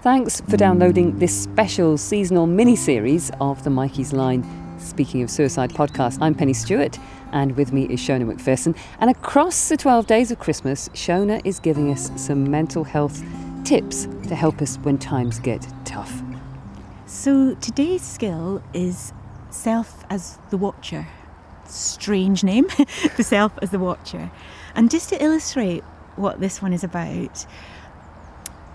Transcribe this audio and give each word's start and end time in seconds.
Thanks 0.00 0.40
for 0.42 0.56
downloading 0.56 1.18
this 1.18 1.36
special 1.36 1.98
seasonal 1.98 2.46
mini 2.46 2.76
series 2.76 3.32
of 3.40 3.64
the 3.64 3.70
Mikeysline 3.70 4.46
Speaking 4.80 5.24
of 5.24 5.30
Suicide 5.30 5.70
podcast. 5.70 6.18
I'm 6.20 6.36
Pennie 6.36 6.52
Stuart, 6.52 7.00
and 7.32 7.56
with 7.56 7.72
me 7.72 7.86
is 7.86 7.98
Shona 7.98 8.24
Macpherson. 8.24 8.76
And 9.00 9.10
across 9.10 9.68
the 9.68 9.76
12 9.76 10.06
days 10.06 10.30
of 10.30 10.38
Christmas, 10.38 10.88
Shona 10.90 11.40
is 11.44 11.58
giving 11.58 11.90
us 11.90 12.12
some 12.14 12.48
mental 12.48 12.84
health 12.84 13.24
tips 13.64 14.06
to 14.28 14.36
help 14.36 14.62
us 14.62 14.76
when 14.82 14.98
times 14.98 15.40
get 15.40 15.66
tough. 15.84 16.22
So 17.06 17.56
today's 17.56 18.02
skill 18.02 18.62
is 18.72 19.12
self 19.50 20.04
as 20.10 20.38
the 20.50 20.58
watcher. 20.58 21.08
Strange 21.64 22.44
name, 22.44 22.68
the 23.16 23.24
self 23.24 23.50
as 23.60 23.72
the 23.72 23.80
watcher. 23.80 24.30
And 24.76 24.92
just 24.92 25.08
to 25.08 25.20
illustrate 25.20 25.82
what 26.14 26.38
this 26.38 26.62
one 26.62 26.72
is 26.72 26.84
about, 26.84 27.46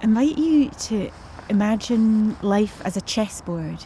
invite 0.03 0.37
you 0.37 0.69
to 0.69 1.09
imagine 1.49 2.37
life 2.41 2.81
as 2.85 2.97
a 2.97 3.01
chessboard. 3.01 3.85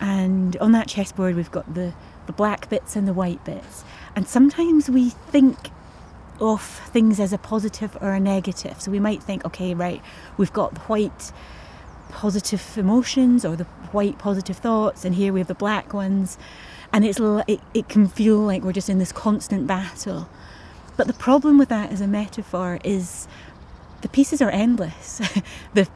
And 0.00 0.56
on 0.58 0.72
that 0.72 0.86
chessboard, 0.86 1.34
we've 1.34 1.50
got 1.50 1.74
the, 1.74 1.94
the 2.26 2.32
black 2.32 2.68
bits 2.68 2.94
and 2.94 3.08
the 3.08 3.12
white 3.12 3.44
bits. 3.44 3.82
And 4.14 4.28
sometimes 4.28 4.88
we 4.88 5.10
think 5.10 5.70
of 6.40 6.62
things 6.62 7.18
as 7.18 7.32
a 7.32 7.38
positive 7.38 7.96
or 8.00 8.12
a 8.12 8.20
negative. 8.20 8.80
So 8.80 8.90
we 8.90 9.00
might 9.00 9.22
think, 9.22 9.44
okay, 9.44 9.74
right, 9.74 10.00
we've 10.36 10.52
got 10.52 10.74
the 10.74 10.80
white 10.82 11.32
positive 12.10 12.78
emotions 12.78 13.44
or 13.44 13.56
the 13.56 13.64
white 13.92 14.18
positive 14.18 14.56
thoughts, 14.56 15.04
and 15.04 15.14
here 15.14 15.32
we 15.32 15.40
have 15.40 15.48
the 15.48 15.54
black 15.54 15.92
ones. 15.92 16.38
And 16.92 17.04
it's 17.04 17.18
it, 17.20 17.60
it 17.74 17.88
can 17.88 18.06
feel 18.06 18.38
like 18.38 18.62
we're 18.62 18.72
just 18.72 18.88
in 18.88 18.98
this 18.98 19.12
constant 19.12 19.66
battle. 19.66 20.28
But 20.96 21.06
the 21.06 21.12
problem 21.12 21.58
with 21.58 21.68
that 21.68 21.92
as 21.92 22.00
a 22.00 22.06
metaphor 22.06 22.80
is 22.82 23.28
the 24.02 24.08
pieces 24.08 24.40
are 24.40 24.50
endless. 24.50 25.18
the 25.74 25.88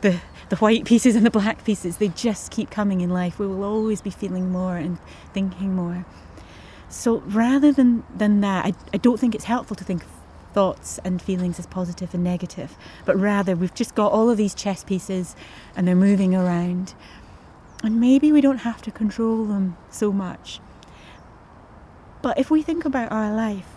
the 0.00 0.20
the 0.48 0.56
white 0.56 0.84
pieces 0.84 1.14
and 1.14 1.26
the 1.26 1.30
black 1.30 1.64
pieces, 1.64 1.98
they 1.98 2.08
just 2.08 2.50
keep 2.50 2.70
coming 2.70 3.00
in 3.00 3.10
life. 3.10 3.38
We 3.38 3.46
will 3.46 3.64
always 3.64 4.00
be 4.00 4.10
feeling 4.10 4.50
more 4.50 4.76
and 4.76 4.98
thinking 5.34 5.74
more. 5.74 6.06
So 6.88 7.18
rather 7.26 7.70
than, 7.70 8.04
than 8.14 8.40
that, 8.40 8.64
I, 8.64 8.72
I 8.94 8.96
don't 8.96 9.20
think 9.20 9.34
it's 9.34 9.44
helpful 9.44 9.76
to 9.76 9.84
think 9.84 10.04
of 10.04 10.10
thoughts 10.54 10.98
and 11.04 11.20
feelings 11.20 11.58
as 11.58 11.66
positive 11.66 12.14
and 12.14 12.24
negative, 12.24 12.76
but 13.04 13.18
rather 13.18 13.54
we've 13.54 13.74
just 13.74 13.94
got 13.94 14.10
all 14.10 14.30
of 14.30 14.38
these 14.38 14.54
chess 14.54 14.84
pieces 14.84 15.36
and 15.76 15.86
they're 15.86 15.94
moving 15.94 16.34
around. 16.34 16.94
And 17.84 18.00
maybe 18.00 18.32
we 18.32 18.40
don't 18.40 18.58
have 18.58 18.80
to 18.82 18.90
control 18.90 19.44
them 19.44 19.76
so 19.90 20.12
much. 20.12 20.60
But 22.22 22.38
if 22.38 22.50
we 22.50 22.62
think 22.62 22.84
about 22.84 23.12
our 23.12 23.32
life, 23.32 23.68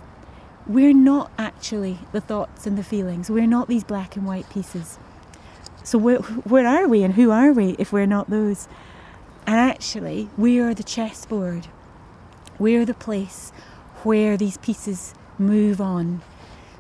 we're 0.73 0.93
not 0.93 1.31
actually 1.37 1.99
the 2.11 2.21
thoughts 2.21 2.65
and 2.65 2.77
the 2.77 2.83
feelings. 2.83 3.29
We're 3.29 3.47
not 3.47 3.67
these 3.67 3.83
black 3.83 4.15
and 4.15 4.25
white 4.25 4.49
pieces. 4.49 4.97
So 5.83 5.97
where, 5.97 6.19
where 6.19 6.67
are 6.67 6.87
we 6.87 7.03
and 7.03 7.15
who 7.15 7.31
are 7.31 7.51
we 7.51 7.75
if 7.79 7.91
we're 7.91 8.05
not 8.05 8.29
those? 8.29 8.67
And 9.47 9.57
actually, 9.57 10.29
we 10.37 10.59
are 10.59 10.73
the 10.73 10.83
chessboard. 10.83 11.67
We're 12.59 12.85
the 12.85 12.93
place 12.93 13.51
where 14.03 14.37
these 14.37 14.57
pieces 14.57 15.13
move 15.37 15.81
on. 15.81 16.21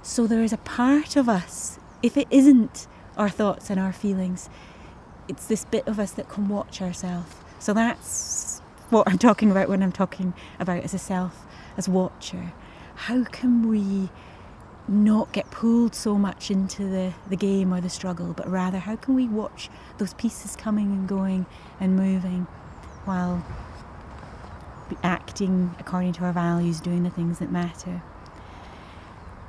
So 0.03 0.27
there 0.27 0.43
is 0.43 0.53
a 0.53 0.57
part 0.57 1.15
of 1.15 1.27
us, 1.27 1.79
if 2.01 2.17
it 2.17 2.27
isn't 2.29 2.87
our 3.17 3.29
thoughts 3.29 3.69
and 3.69 3.79
our 3.79 3.93
feelings, 3.93 4.49
it's 5.27 5.47
this 5.47 5.65
bit 5.65 5.87
of 5.87 5.99
us 5.99 6.11
that 6.11 6.29
can 6.29 6.47
watch 6.49 6.81
ourselves. 6.81 7.35
So 7.59 7.73
that's 7.73 8.59
what 8.89 9.07
I'm 9.07 9.17
talking 9.17 9.51
about 9.51 9.69
when 9.69 9.83
I'm 9.83 9.91
talking 9.91 10.33
about 10.59 10.83
as 10.83 10.93
a 10.93 10.99
self, 10.99 11.45
as 11.77 11.87
watcher. 11.87 12.53
How 13.05 13.23
can 13.23 13.67
we 13.67 14.09
not 14.87 15.31
get 15.31 15.49
pulled 15.49 15.95
so 15.95 16.19
much 16.19 16.51
into 16.51 16.83
the, 16.83 17.13
the 17.27 17.35
game 17.35 17.73
or 17.73 17.81
the 17.81 17.89
struggle, 17.89 18.33
but 18.33 18.47
rather 18.47 18.77
how 18.77 18.95
can 18.95 19.15
we 19.15 19.27
watch 19.27 19.71
those 19.97 20.13
pieces 20.13 20.55
coming 20.55 20.91
and 20.91 21.07
going 21.07 21.47
and 21.79 21.95
moving 21.95 22.45
while 23.05 23.43
acting 25.01 25.73
according 25.79 26.13
to 26.13 26.25
our 26.25 26.31
values, 26.31 26.79
doing 26.79 27.01
the 27.01 27.09
things 27.09 27.39
that 27.39 27.51
matter. 27.51 28.03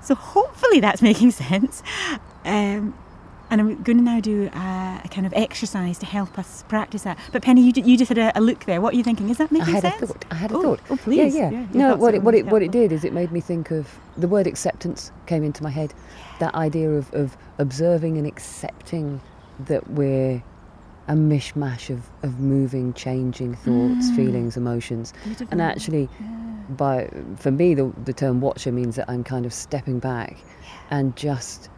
So 0.01 0.15
hopefully 0.15 0.81
that's 0.81 1.03
making 1.11 1.33
sense. 1.33 1.83
Um, 2.47 2.95
and 3.53 3.61
I'm 3.61 3.83
going 3.83 3.99
to 3.99 4.03
now 4.03 4.19
do 4.19 4.51
a, 4.55 5.01
a, 5.05 5.09
kind 5.11 5.27
of 5.27 5.35
exercise 5.35 5.99
to 5.99 6.07
help 6.07 6.39
us 6.39 6.65
practice 6.69 7.03
that. 7.03 7.19
But 7.33 7.43
Pennie, 7.43 7.61
you, 7.61 7.73
you 7.85 7.99
just 7.99 8.09
had 8.09 8.17
a, 8.17 8.37
a, 8.37 8.41
look 8.41 8.65
there. 8.65 8.81
What 8.81 8.95
are 8.95 8.97
you 8.97 9.05
thinking? 9.05 9.29
Is 9.29 9.37
that 9.37 9.53
making 9.53 9.75
sense? 9.75 9.85
I 9.85 9.89
had 9.89 9.99
sense? 9.99 10.11
A 10.11 10.15
thought. 10.15 10.25
I 10.31 10.35
had 10.37 10.51
a 10.53 10.55
oh, 10.55 10.63
thought. 10.63 10.81
Oh, 10.89 10.97
please. 10.97 11.35
Yeah, 11.35 11.51
yeah. 11.51 11.61
yeah 11.61 11.67
no, 11.75 11.97
what 11.97 12.15
it, 12.15 12.23
what 12.23 12.35
it, 12.35 12.47
what 12.47 12.63
it 12.63 12.71
did 12.71 12.93
is 12.93 13.05
it 13.05 13.13
made 13.13 13.31
me 13.31 13.41
think 13.41 13.71
of 13.71 13.99
the 14.17 14.27
word 14.27 14.47
acceptance 14.47 15.13
came 15.27 15.45
into 15.45 15.63
my 15.63 15.69
head. 15.69 15.93
That 16.41 16.55
idea 16.55 16.93
of, 16.93 17.13
of 17.13 17.37
observing 17.59 18.17
and 18.17 18.27
accepting 18.27 19.21
that 19.67 19.89
we're 19.91 20.43
a 21.09 21.13
mishmash 21.13 21.91
of, 21.91 22.09
of 22.23 22.41
moving, 22.41 22.95
changing 22.95 23.55
thoughts, 23.57 24.11
mm. 24.11 24.17
feelings, 24.17 24.57
emotions. 24.57 25.13
Beautiful. 25.25 25.49
And 25.51 25.61
actually, 25.61 26.09
yeah. 26.19 26.27
by 26.71 27.11
for 27.37 27.51
me, 27.51 27.75
the, 27.75 27.93
the 28.05 28.15
term 28.15 28.41
watcher 28.41 28.73
means 28.73 28.97
that 28.97 29.11
I'm 29.11 29.23
kind 29.25 29.45
of 29.45 29.53
stepping 29.53 29.99
back 29.99 30.39
yeah. 30.63 30.99
and 30.99 31.15
just 31.17 31.69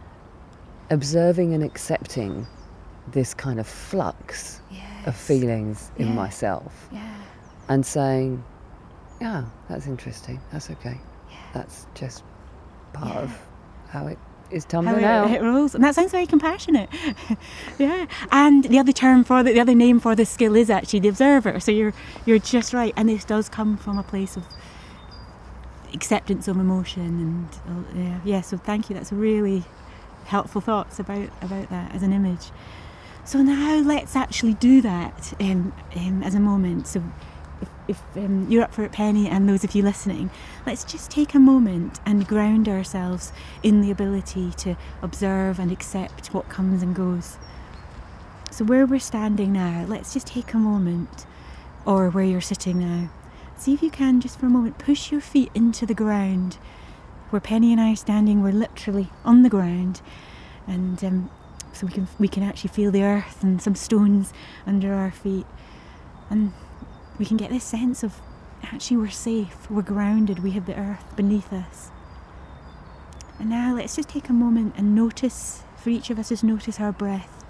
observing 0.91 1.55
and 1.55 1.63
accepting 1.63 2.47
this 3.09 3.35
kind 3.35 3.61
of 3.61 3.67
flux 3.67 4.61
yes. 4.71 5.07
of 5.07 5.17
feelings 5.17 5.91
yeah. 5.97 6.07
in 6.07 6.15
myself 6.15 6.89
yeah. 6.93 7.15
and 7.69 7.85
saying, 7.85 8.43
yeah, 9.21 9.45
that's 9.69 9.87
interesting, 9.87 10.41
that's 10.53 10.71
okay, 10.71 10.99
yeah. 11.31 11.37
that's 11.53 11.87
just 11.95 12.25
part 12.93 13.17
of 13.17 13.41
how 13.89 14.07
it 14.07 14.19
is 14.51 14.65
How 14.65 14.71
tumbling 14.83 15.05
it, 15.05 15.05
out. 15.05 15.31
it 15.31 15.43
rolls, 15.43 15.75
and 15.75 15.83
that 15.85 15.95
sounds 15.95 16.13
very 16.13 16.27
compassionate. 16.27 16.89
yeah, 17.79 18.07
and 18.31 18.65
the 18.65 18.79
other 18.79 18.93
term 18.93 19.25
for 19.25 19.43
the, 19.43 19.53
the 19.53 19.61
other 19.61 19.75
name 19.75 20.01
for 20.01 20.15
this 20.15 20.31
skill 20.31 20.55
is 20.57 20.71
actually 20.71 21.01
the 21.01 21.09
observer. 21.09 21.61
So 21.61 21.73
you're 21.73 21.95
you're 22.27 22.39
just 22.39 22.73
right, 22.73 22.93
and 22.97 23.09
this 23.09 23.25
does 23.25 23.49
come 23.49 23.77
from 23.77 23.99
a 23.99 24.03
place 24.03 24.37
of 24.37 24.45
acceptance 25.93 26.49
of 26.49 26.57
emotion, 26.57 27.49
and 27.67 27.79
uh, 27.79 27.99
yeah, 27.99 28.21
yeah. 28.25 28.41
So 28.43 28.57
thank 28.57 28.91
you. 28.91 28.95
That's 28.95 29.13
really 29.13 29.65
helpful 30.27 30.61
thoughts 30.61 30.99
about 30.99 31.29
about 31.43 31.71
that 31.71 31.95
as 31.95 32.03
an 32.03 32.13
image. 32.13 32.51
So 33.25 33.43
now 33.43 33.77
let's 33.77 34.17
actually 34.17 34.55
do 34.55 34.83
that 34.83 35.33
um, 35.41 35.73
um, 35.97 36.23
as 36.23 36.35
a 36.35 36.41
moment. 36.41 36.87
So 36.87 37.03
if, 37.63 37.69
if 37.89 38.03
um, 38.17 38.47
you're 38.51 38.63
up 38.63 38.75
for 38.75 38.85
it, 38.85 38.93
Pennie, 38.93 39.29
and 39.29 39.49
those 39.49 39.65
of 39.65 39.75
you 39.75 39.83
listening, 39.83 40.31
let's 40.67 40.85
just 40.85 41.11
take 41.11 41.35
a 41.35 41.39
moment 41.39 42.01
and 42.05 42.29
ground 42.29 42.69
ourselves 42.69 43.33
in 43.63 43.81
the 43.81 43.91
ability 43.91 44.51
to 44.59 44.77
observe 45.01 45.59
and 45.59 45.73
accept 45.73 46.35
what 46.35 46.51
comes 46.51 46.83
and 46.83 46.95
goes. 46.95 47.39
So 48.51 48.65
where 48.65 48.85
we're 48.87 49.01
standing 49.01 49.53
now, 49.53 49.87
let's 49.89 50.13
just 50.13 50.27
take 50.27 50.53
a 50.53 50.59
moment, 50.59 51.27
or 51.87 52.11
where 52.11 52.25
you're 52.25 52.41
sitting 52.41 52.79
now. 52.79 53.11
See 53.57 53.73
if 53.73 53.83
you 53.83 53.91
can 53.91 54.21
just 54.21 54.39
for 54.39 54.47
a 54.47 54.51
moment 54.51 54.79
push 54.79 55.11
your 55.11 55.21
feet 55.21 55.51
into 55.55 55.87
the 55.87 55.95
ground. 55.95 56.59
Where 57.31 57.41
Pennie 57.41 57.73
and 57.73 57.81
I 57.81 57.93
are 57.93 57.97
standing, 57.97 58.43
we're 58.43 58.53
literally 58.53 59.11
on 59.25 59.43
the 59.43 59.51
ground, 59.51 60.01
and 60.67 61.03
um, 61.05 61.31
so 61.73 61.87
we 61.87 61.93
can 61.93 62.09
we 62.19 62.29
can 62.29 62.43
actually 62.43 62.71
feel 62.71 62.91
the 62.91 63.03
earth 63.03 63.43
and 63.43 63.61
some 63.61 63.75
stones 63.75 64.33
under 64.67 64.95
our 64.95 65.11
feet, 65.11 65.47
and 66.31 66.53
we 67.19 67.25
can 67.25 67.37
get 67.37 67.51
this 67.51 67.65
sense 67.65 68.03
of 68.03 68.21
actually 68.63 68.97
we're 68.97 69.11
safe, 69.11 69.71
we're 69.71 69.83
grounded, 69.83 70.41
we 70.41 70.53
have 70.53 70.67
the 70.67 70.79
earth 70.79 71.17
beneath 71.17 71.53
us. 71.53 71.91
And 73.39 73.51
now 73.51 73.75
let's 73.75 73.97
just 73.97 74.09
take 74.09 74.29
a 74.29 74.33
moment 74.33 74.75
and 74.77 74.95
notice, 74.95 75.63
for 75.77 75.91
each 75.91 76.11
of 76.11 76.19
us, 76.19 76.29
just 76.29 76.45
notice 76.45 76.79
our 76.81 76.93
breath. 76.93 77.45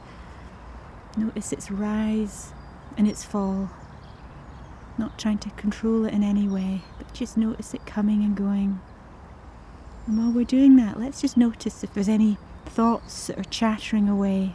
Notice 1.17 1.53
its 1.53 1.71
rise 1.71 2.53
and 2.97 3.07
its 3.07 3.23
fall. 3.23 3.71
Not 4.97 5.19
trying 5.19 5.39
to 5.39 5.51
control 5.51 6.05
it 6.07 6.15
in 6.15 6.23
any 6.23 6.49
way, 6.49 6.83
but 6.99 7.13
just 7.13 7.37
notice 7.37 7.75
it 7.75 7.87
coming 7.87 8.25
and 8.25 8.37
going. 8.37 8.81
And 10.07 10.19
while 10.19 10.31
we're 10.31 10.45
doing 10.45 10.77
that, 10.77 11.01
let's 11.01 11.21
just 11.21 11.37
notice 11.37 11.83
if 11.83 11.95
there's 11.95 12.09
any 12.09 12.37
thoughts 12.67 13.27
that 13.27 13.39
are 13.39 13.45
chattering 13.45 14.09
away. 14.09 14.55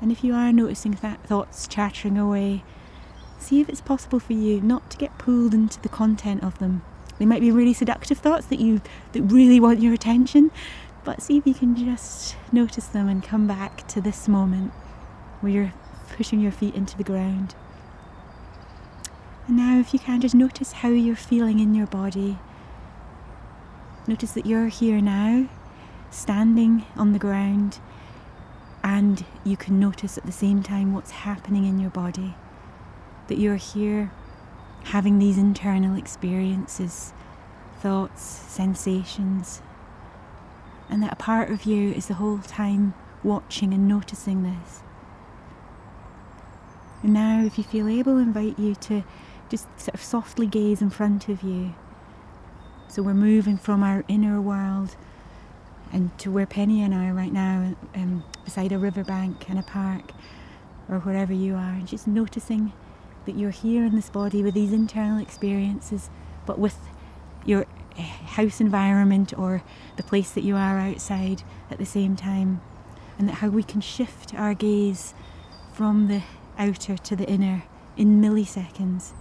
And 0.00 0.12
if 0.12 0.22
you 0.22 0.34
are 0.34 0.52
noticing 0.52 0.92
that 0.92 1.22
thoughts 1.24 1.66
chattering 1.66 2.16
away, 2.16 2.62
see 3.38 3.60
if 3.60 3.68
it's 3.68 3.80
possible 3.80 4.20
for 4.20 4.32
you 4.32 4.60
not 4.60 4.90
to 4.90 4.96
get 4.96 5.18
pulled 5.18 5.54
into 5.54 5.80
the 5.80 5.88
content 5.88 6.44
of 6.44 6.58
them. 6.58 6.82
They 7.18 7.26
might 7.26 7.40
be 7.40 7.50
really 7.50 7.74
seductive 7.74 8.18
thoughts 8.18 8.46
that 8.46 8.60
you 8.60 8.80
that 9.12 9.22
really 9.22 9.58
want 9.58 9.80
your 9.80 9.92
attention, 9.92 10.52
but 11.04 11.20
see 11.20 11.36
if 11.36 11.46
you 11.46 11.54
can 11.54 11.74
just 11.74 12.36
notice 12.52 12.86
them 12.86 13.08
and 13.08 13.24
come 13.24 13.48
back 13.48 13.88
to 13.88 14.00
this 14.00 14.28
moment 14.28 14.72
where 15.40 15.52
you're 15.52 15.72
pushing 16.10 16.40
your 16.40 16.52
feet 16.52 16.74
into 16.74 16.96
the 16.96 17.04
ground. 17.04 17.56
And 19.48 19.56
now, 19.56 19.80
if 19.80 19.92
you 19.92 19.98
can, 19.98 20.20
just 20.20 20.34
notice 20.34 20.72
how 20.72 20.90
you're 20.90 21.16
feeling 21.16 21.58
in 21.58 21.74
your 21.74 21.86
body. 21.86 22.38
Notice 24.08 24.32
that 24.32 24.46
you're 24.46 24.68
here 24.68 25.02
now, 25.02 25.50
standing 26.10 26.86
on 26.96 27.12
the 27.12 27.18
ground, 27.18 27.78
and 28.82 29.22
you 29.44 29.54
can 29.54 29.78
notice 29.78 30.16
at 30.16 30.24
the 30.24 30.32
same 30.32 30.62
time 30.62 30.94
what's 30.94 31.10
happening 31.10 31.66
in 31.66 31.78
your 31.78 31.90
body. 31.90 32.34
That 33.26 33.36
you're 33.36 33.56
here 33.56 34.10
having 34.84 35.18
these 35.18 35.36
internal 35.36 35.94
experiences, 35.94 37.12
thoughts, 37.80 38.22
sensations, 38.22 39.60
and 40.88 41.02
that 41.02 41.12
a 41.12 41.16
part 41.16 41.50
of 41.50 41.64
you 41.64 41.92
is 41.92 42.06
the 42.06 42.14
whole 42.14 42.38
time 42.38 42.94
watching 43.22 43.74
and 43.74 43.86
noticing 43.86 44.42
this. 44.42 44.80
And 47.02 47.12
now, 47.12 47.44
if 47.44 47.58
you 47.58 47.64
feel 47.64 47.86
able, 47.86 48.16
invite 48.16 48.58
you 48.58 48.74
to 48.74 49.04
just 49.50 49.66
sort 49.78 49.92
of 49.92 50.02
softly 50.02 50.46
gaze 50.46 50.80
in 50.80 50.88
front 50.88 51.28
of 51.28 51.42
you. 51.42 51.74
So 52.90 53.02
we're 53.02 53.12
moving 53.12 53.58
from 53.58 53.82
our 53.82 54.02
inner 54.08 54.40
world 54.40 54.96
and 55.92 56.16
to 56.18 56.30
where 56.30 56.46
Pennie 56.46 56.82
and 56.82 56.94
I 56.94 57.08
are 57.08 57.14
right 57.14 57.32
now, 57.32 57.74
um, 57.94 58.24
beside 58.44 58.72
a 58.72 58.78
riverbank 58.78 59.48
and 59.50 59.58
a 59.58 59.62
park, 59.62 60.12
or 60.88 60.98
wherever 61.00 61.32
you 61.32 61.54
are, 61.54 61.72
and 61.72 61.86
just 61.86 62.06
noticing 62.06 62.72
that 63.26 63.36
you're 63.36 63.50
here 63.50 63.84
in 63.84 63.94
this 63.94 64.08
body 64.08 64.42
with 64.42 64.54
these 64.54 64.72
internal 64.72 65.18
experiences, 65.18 66.08
but 66.46 66.58
with 66.58 66.78
your 67.44 67.66
eh, 67.98 68.02
house 68.02 68.58
environment 68.58 69.38
or 69.38 69.62
the 69.96 70.02
place 70.02 70.30
that 70.30 70.44
you 70.44 70.56
are 70.56 70.78
outside 70.78 71.42
at 71.70 71.76
the 71.76 71.86
same 71.86 72.16
time, 72.16 72.60
and 73.18 73.28
that 73.28 73.36
how 73.36 73.48
we 73.48 73.62
can 73.62 73.82
shift 73.82 74.34
our 74.34 74.54
gaze 74.54 75.12
from 75.74 76.08
the 76.08 76.22
outer 76.58 76.96
to 76.96 77.14
the 77.14 77.28
inner 77.28 77.64
in 77.98 78.20
milliseconds, 78.20 79.12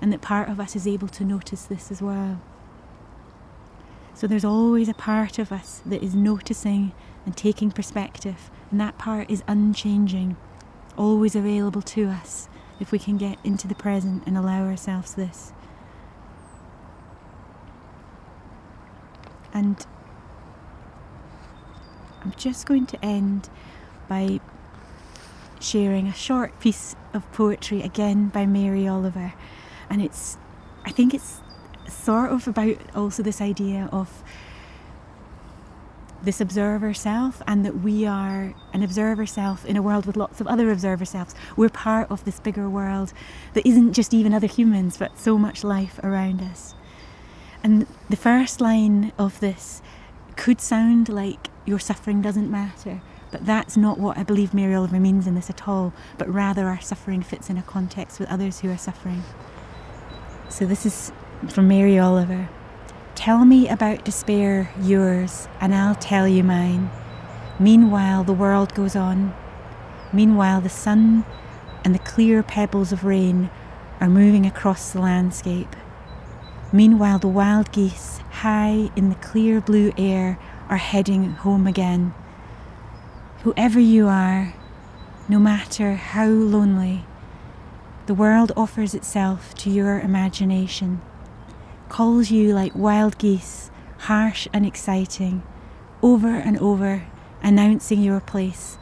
and 0.00 0.12
that 0.12 0.22
part 0.22 0.48
of 0.48 0.58
us 0.58 0.74
is 0.74 0.86
able 0.86 1.08
to 1.08 1.24
notice 1.24 1.66
this 1.66 1.90
as 1.90 2.00
well. 2.00 2.40
So 4.14 4.26
there's 4.26 4.44
always 4.44 4.88
a 4.88 4.94
part 4.94 5.38
of 5.38 5.50
us 5.50 5.82
that 5.84 6.02
is 6.02 6.14
noticing 6.14 6.92
and 7.26 7.36
taking 7.36 7.70
perspective, 7.70 8.50
and 8.70 8.80
that 8.80 8.98
part 8.98 9.30
is 9.30 9.42
unchanging, 9.48 10.36
always 10.96 11.34
available 11.34 11.82
to 11.82 12.08
us 12.08 12.48
if 12.78 12.92
we 12.92 12.98
can 12.98 13.16
get 13.16 13.38
into 13.44 13.66
the 13.66 13.74
present 13.74 14.22
and 14.26 14.36
allow 14.36 14.64
ourselves 14.64 15.14
this. 15.14 15.52
And 19.52 19.84
I'm 22.22 22.32
just 22.36 22.66
going 22.66 22.86
to 22.86 23.04
end 23.04 23.50
by 24.08 24.40
sharing 25.60 26.06
a 26.06 26.14
short 26.14 26.58
piece 26.60 26.96
of 27.12 27.30
poetry 27.32 27.82
again 27.82 28.28
by 28.28 28.46
Mary 28.46 28.88
Oliver. 28.88 29.34
And 29.90 30.00
it's, 30.00 30.38
I 30.84 30.90
think 30.90 31.12
it's 31.12 31.41
sort 31.88 32.30
of 32.30 32.48
about 32.48 32.76
also 32.94 33.22
this 33.22 33.40
idea 33.40 33.88
of 33.92 34.22
this 36.22 36.40
observer 36.40 36.94
self 36.94 37.42
and 37.46 37.64
that 37.64 37.80
we 37.80 38.06
are 38.06 38.54
an 38.72 38.82
observer 38.82 39.26
self 39.26 39.64
in 39.66 39.76
a 39.76 39.82
world 39.82 40.06
with 40.06 40.16
lots 40.16 40.40
of 40.40 40.46
other 40.46 40.70
observer 40.70 41.04
selves. 41.04 41.34
We're 41.56 41.68
part 41.68 42.10
of 42.10 42.24
this 42.24 42.38
bigger 42.38 42.68
world 42.68 43.12
that 43.54 43.66
isn't 43.66 43.92
just 43.92 44.14
even 44.14 44.32
other 44.32 44.46
humans, 44.46 44.96
but 44.96 45.18
so 45.18 45.36
much 45.36 45.64
life 45.64 45.98
around 46.02 46.40
us. 46.40 46.74
And 47.64 47.86
the 48.08 48.16
first 48.16 48.60
line 48.60 49.12
of 49.18 49.40
this 49.40 49.82
could 50.36 50.60
sound 50.60 51.08
like 51.08 51.48
your 51.64 51.78
suffering 51.78 52.22
doesn't 52.22 52.50
matter, 52.50 53.00
but 53.30 53.44
that's 53.46 53.76
not 53.76 53.98
what 53.98 54.18
I 54.18 54.22
believe 54.22 54.54
Mary 54.54 54.74
Oliver 54.74 55.00
means 55.00 55.26
in 55.26 55.34
this 55.34 55.50
at 55.50 55.68
all, 55.68 55.92
but 56.18 56.32
rather 56.32 56.66
our 56.66 56.80
suffering 56.80 57.22
fits 57.22 57.50
in 57.50 57.58
a 57.58 57.62
context 57.62 58.18
with 58.20 58.28
others 58.28 58.60
who 58.60 58.70
are 58.70 58.78
suffering. 58.78 59.22
So 60.48 60.66
this 60.66 60.84
is 60.84 61.12
from 61.48 61.68
Mary 61.68 61.98
Oliver. 61.98 62.48
Tell 63.14 63.44
me 63.44 63.68
about 63.68 64.04
despair, 64.04 64.70
yours, 64.80 65.48
and 65.60 65.74
I'll 65.74 65.94
tell 65.94 66.28
you 66.28 66.44
mine. 66.44 66.90
Meanwhile, 67.58 68.24
the 68.24 68.32
world 68.32 68.74
goes 68.74 68.94
on. 68.94 69.34
Meanwhile, 70.12 70.60
the 70.60 70.68
sun 70.68 71.24
and 71.84 71.94
the 71.94 71.98
clear 72.00 72.42
pebbles 72.42 72.92
of 72.92 73.04
rain 73.04 73.50
are 74.00 74.08
moving 74.08 74.46
across 74.46 74.92
the 74.92 75.00
landscape. 75.00 75.74
Meanwhile, 76.72 77.18
the 77.18 77.28
wild 77.28 77.72
geese, 77.72 78.18
high 78.30 78.90
in 78.96 79.08
the 79.08 79.16
clear 79.16 79.60
blue 79.60 79.92
air, 79.98 80.38
are 80.68 80.78
heading 80.78 81.32
home 81.32 81.66
again. 81.66 82.14
Whoever 83.42 83.80
you 83.80 84.06
are, 84.06 84.54
no 85.28 85.38
matter 85.38 85.94
how 85.94 86.26
lonely, 86.26 87.04
the 88.06 88.14
world 88.14 88.52
offers 88.56 88.94
itself 88.94 89.54
to 89.56 89.70
your 89.70 90.00
imagination 90.00 91.02
calls 91.92 92.30
you 92.30 92.54
like 92.54 92.74
wild 92.74 93.18
geese, 93.18 93.70
harsh 93.98 94.48
and 94.54 94.64
exciting, 94.64 95.42
over 96.00 96.30
and 96.36 96.56
over, 96.58 97.04
announcing 97.42 98.00
your 98.00 98.18
place 98.18 98.78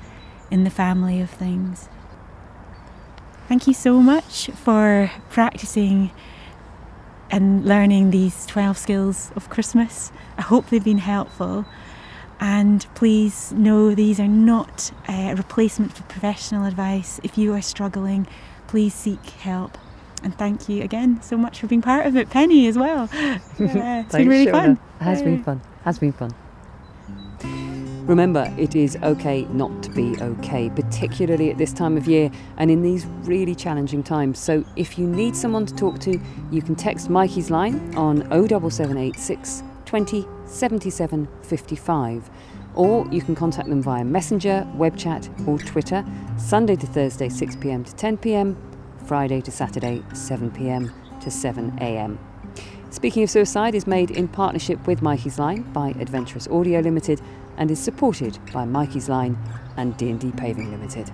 in 0.48 0.62
the 0.62 0.70
family 0.70 1.20
of 1.20 1.28
things. 1.28 1.88
Thank 3.48 3.66
you 3.66 3.74
so 3.74 4.00
much 4.00 4.46
for 4.50 5.10
practicing 5.28 6.12
and 7.32 7.64
learning 7.64 8.12
these 8.12 8.46
12 8.46 8.78
skills 8.78 9.32
of 9.34 9.50
Christmas. 9.50 10.12
I 10.38 10.42
hope 10.42 10.68
they've 10.68 10.84
been 10.84 10.98
helpful. 10.98 11.66
And 12.38 12.86
please 12.94 13.50
know 13.50 13.92
these 13.92 14.20
are 14.20 14.28
not 14.28 14.92
a 15.08 15.34
replacement 15.34 15.94
for 15.94 16.04
professional 16.04 16.64
advice. 16.64 17.18
If 17.24 17.36
you 17.36 17.54
are 17.54 17.62
struggling, 17.62 18.28
please 18.68 18.94
seek 18.94 19.24
help. 19.30 19.76
And 20.22 20.36
thank 20.36 20.68
you 20.68 20.82
again 20.82 21.20
so 21.22 21.36
much 21.36 21.60
for 21.60 21.66
being 21.66 21.82
part 21.82 22.06
of 22.06 22.16
it, 22.16 22.30
Pennie, 22.30 22.66
as 22.66 22.76
well. 22.76 23.08
Yeah, 23.58 24.00
it's 24.00 24.14
been 24.14 24.28
really 24.28 24.46
Shona. 24.46 24.52
fun. 24.52 24.70
It 25.00 25.04
has 25.04 25.22
been 25.22 25.42
fun. 25.42 25.60
Has 25.84 25.98
been 25.98 26.12
fun. 26.12 26.30
Remember, 28.06 28.52
it 28.58 28.74
is 28.74 28.96
okay 29.02 29.44
not 29.50 29.82
to 29.84 29.90
be 29.90 30.16
okay, 30.20 30.68
particularly 30.70 31.50
at 31.50 31.58
this 31.58 31.72
time 31.72 31.96
of 31.96 32.08
year 32.08 32.30
and 32.56 32.70
in 32.70 32.82
these 32.82 33.06
really 33.22 33.54
challenging 33.54 34.02
times. 34.02 34.38
So, 34.38 34.64
if 34.76 34.98
you 34.98 35.06
need 35.06 35.36
someone 35.36 35.64
to 35.66 35.74
talk 35.74 36.00
to, 36.00 36.18
you 36.50 36.62
can 36.62 36.74
text 36.74 37.08
Mikeysline 37.08 37.94
on 37.96 38.22
07786 38.30 39.62
20 39.84 40.26
77 40.46 41.28
55, 41.42 42.30
or 42.74 43.06
you 43.12 43.22
can 43.22 43.34
contact 43.34 43.68
them 43.68 43.82
via 43.82 44.04
Messenger, 44.04 44.66
web 44.74 44.96
chat, 44.96 45.28
or 45.46 45.58
Twitter, 45.58 46.04
Sunday 46.36 46.76
to 46.76 46.86
Thursday, 46.86 47.28
6 47.28 47.56
pm 47.56 47.84
to 47.84 47.94
10 47.94 48.16
pm 48.18 48.56
Friday 49.10 49.40
to 49.40 49.50
Saturday, 49.50 50.04
7pm 50.10 50.88
to 51.18 51.30
7am. 51.30 52.16
Speaking 52.90 53.24
of 53.24 53.30
Suicide 53.30 53.74
is 53.74 53.84
made 53.84 54.12
in 54.12 54.28
partnership 54.28 54.86
with 54.86 55.00
Mikeysline 55.00 55.72
by 55.72 55.88
Adventurous 55.98 56.46
Audio 56.46 56.78
Limited 56.78 57.20
and 57.56 57.72
is 57.72 57.80
supported 57.80 58.38
by 58.52 58.64
Mikeysline 58.64 59.36
and 59.76 59.96
D&D 59.96 60.30
Paving 60.36 60.70
Limited. 60.70 61.10